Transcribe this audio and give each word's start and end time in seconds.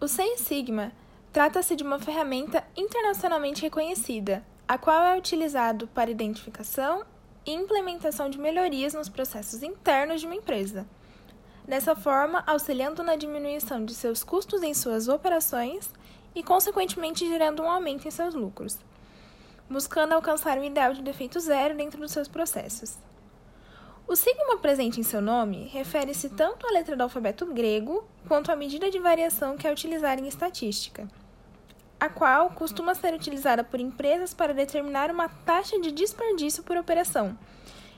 O 0.00 0.06
Seis 0.06 0.42
Sigma 0.42 0.92
trata-se 1.32 1.74
de 1.74 1.82
uma 1.82 1.98
ferramenta 1.98 2.62
internacionalmente 2.76 3.62
reconhecida, 3.62 4.44
a 4.68 4.78
qual 4.78 5.02
é 5.02 5.18
utilizado 5.18 5.88
para 5.88 6.08
identificação 6.08 7.04
e 7.44 7.50
implementação 7.52 8.30
de 8.30 8.38
melhorias 8.38 8.94
nos 8.94 9.08
processos 9.08 9.60
internos 9.60 10.20
de 10.20 10.26
uma 10.28 10.36
empresa. 10.36 10.86
Dessa 11.66 11.96
forma, 11.96 12.44
auxiliando 12.46 13.02
na 13.02 13.16
diminuição 13.16 13.84
de 13.84 13.92
seus 13.92 14.22
custos 14.22 14.62
em 14.62 14.72
suas 14.72 15.08
operações 15.08 15.90
e, 16.32 16.44
consequentemente, 16.44 17.26
gerando 17.26 17.64
um 17.64 17.68
aumento 17.68 18.06
em 18.06 18.10
seus 18.12 18.34
lucros, 18.34 18.78
buscando 19.68 20.12
alcançar 20.12 20.58
o 20.58 20.64
ideal 20.64 20.94
de 20.94 21.02
defeito 21.02 21.40
zero 21.40 21.76
dentro 21.76 21.98
dos 21.98 22.12
seus 22.12 22.28
processos. 22.28 22.96
O 24.08 24.16
sigma 24.16 24.56
presente 24.56 24.98
em 24.98 25.02
seu 25.02 25.20
nome 25.20 25.68
refere-se 25.70 26.30
tanto 26.30 26.66
à 26.66 26.70
letra 26.70 26.96
do 26.96 27.02
alfabeto 27.02 27.44
grego 27.44 28.08
quanto 28.26 28.50
à 28.50 28.56
medida 28.56 28.90
de 28.90 28.98
variação 28.98 29.54
que 29.54 29.68
é 29.68 29.70
utilizada 29.70 30.18
em 30.18 30.26
estatística, 30.26 31.06
a 32.00 32.08
qual 32.08 32.48
costuma 32.48 32.94
ser 32.94 33.12
utilizada 33.12 33.62
por 33.62 33.78
empresas 33.78 34.32
para 34.32 34.54
determinar 34.54 35.10
uma 35.10 35.28
taxa 35.28 35.78
de 35.78 35.92
desperdício 35.92 36.62
por 36.62 36.78
operação, 36.78 37.38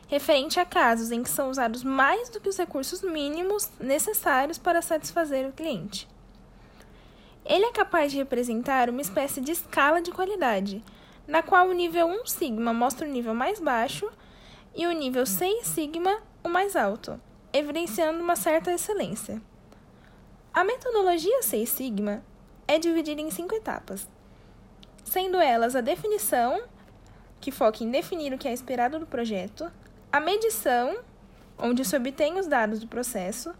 referente 0.08 0.58
a 0.58 0.64
casos 0.64 1.12
em 1.12 1.22
que 1.22 1.30
são 1.30 1.48
usados 1.48 1.84
mais 1.84 2.28
do 2.28 2.40
que 2.40 2.48
os 2.48 2.58
recursos 2.58 3.02
mínimos 3.02 3.70
necessários 3.78 4.58
para 4.58 4.82
satisfazer 4.82 5.48
o 5.48 5.52
cliente. 5.52 6.08
Ele 7.44 7.66
é 7.66 7.72
capaz 7.72 8.10
de 8.10 8.18
representar 8.18 8.90
uma 8.90 9.00
espécie 9.00 9.40
de 9.40 9.52
escala 9.52 10.02
de 10.02 10.10
qualidade, 10.10 10.82
na 11.24 11.40
qual 11.40 11.68
o 11.68 11.72
nível 11.72 12.08
1 12.08 12.26
sigma 12.26 12.74
mostra 12.74 13.06
o 13.06 13.10
nível 13.10 13.32
mais 13.32 13.60
baixo 13.60 14.10
e 14.74 14.86
o 14.86 14.92
nível 14.92 15.26
6 15.26 15.66
sigma 15.66 16.20
o 16.42 16.48
mais 16.48 16.76
alto, 16.76 17.20
evidenciando 17.52 18.22
uma 18.22 18.36
certa 18.36 18.72
excelência. 18.72 19.40
A 20.52 20.64
metodologia 20.64 21.42
6 21.42 21.68
sigma 21.68 22.22
é 22.66 22.78
dividida 22.78 23.20
em 23.20 23.30
cinco 23.30 23.54
etapas, 23.54 24.08
sendo 25.04 25.38
elas 25.38 25.74
a 25.74 25.80
definição, 25.80 26.62
que 27.40 27.50
foca 27.50 27.82
em 27.82 27.90
definir 27.90 28.32
o 28.32 28.38
que 28.38 28.46
é 28.46 28.52
esperado 28.52 28.98
do 28.98 29.06
projeto, 29.06 29.70
a 30.12 30.20
medição, 30.20 30.98
onde 31.58 31.84
se 31.84 31.96
obtém 31.96 32.38
os 32.38 32.46
dados 32.46 32.80
do 32.80 32.86
processo, 32.86 33.54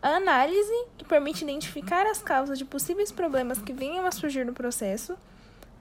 a 0.00 0.10
análise, 0.10 0.86
que 0.96 1.04
permite 1.04 1.42
identificar 1.42 2.06
as 2.06 2.22
causas 2.22 2.58
de 2.58 2.64
possíveis 2.64 3.10
problemas 3.10 3.60
que 3.60 3.72
venham 3.72 4.06
a 4.06 4.12
surgir 4.12 4.44
no 4.44 4.52
processo, 4.52 5.16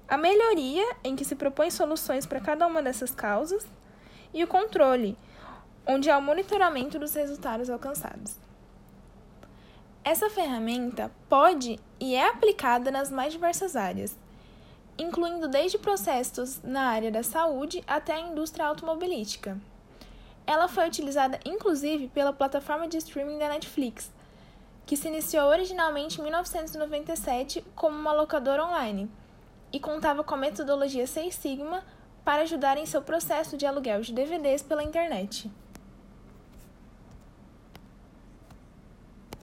a 0.08 0.18
melhoria, 0.18 0.86
em 1.04 1.16
que 1.16 1.26
se 1.26 1.36
propõe 1.36 1.70
soluções 1.70 2.26
para 2.26 2.40
cada 2.40 2.66
uma 2.66 2.82
dessas 2.82 3.12
causas, 3.12 3.66
e 4.34 4.44
o 4.44 4.48
controle, 4.48 5.18
onde 5.86 6.10
há 6.10 6.18
o 6.18 6.22
monitoramento 6.22 7.00
dos 7.00 7.14
resultados 7.14 7.70
alcançados. 7.70 8.36
Essa 10.04 10.30
ferramenta 10.30 11.12
pode 11.28 11.80
e 12.00 12.16
é 12.16 12.28
aplicada 12.28 12.90
nas 12.90 13.12
mais 13.12 13.34
diversas 13.34 13.76
áreas, 13.76 14.18
incluindo 14.98 15.48
desde 15.48 15.78
processos 15.78 16.62
na 16.64 16.84
área 16.84 17.12
da 17.12 17.24
saúde 17.24 17.84
até 17.86 18.14
a 18.14 18.22
indústria 18.22 18.66
automobilística. 18.66 19.58
Ela 20.46 20.70
foi 20.70 20.88
utilizada 20.88 21.40
inclusive 21.46 22.08
pela 22.08 22.32
plataforma 22.32 22.88
de 22.88 22.98
streaming 22.98 23.38
da 23.38 23.50
Netflix, 23.50 24.12
que 24.86 24.96
se 24.96 25.10
iniciou 25.10 25.50
originalmente 25.50 26.20
em 26.20 26.24
1997 26.24 27.62
como 27.76 27.98
uma 27.98 28.14
locadora 28.14 28.66
online 28.66 29.12
e 29.74 29.80
contava 29.80 30.24
com 30.24 30.36
a 30.36 30.38
metodologia 30.38 31.06
Seis 31.06 31.36
Sigma 31.36 31.84
para 32.28 32.42
ajudar 32.42 32.78
em 32.78 32.86
seu 32.86 33.02
processo 33.02 33.56
de 33.56 33.66
aluguel 33.66 34.02
de 34.02 34.12
DVDs 34.12 34.62
pela 34.62 34.84
internet. 34.84 35.50